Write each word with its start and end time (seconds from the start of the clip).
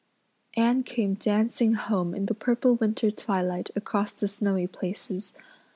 Anne 0.57 0.81
came 0.81 1.13
dancing 1.13 1.75
home 1.75 2.15
in 2.15 2.25
the 2.25 2.33
purple 2.33 2.73
winter 2.73 3.11
twilight 3.11 3.69
across 3.75 4.11
the 4.11 4.27
snowy 4.27 4.65
places. 4.65 5.31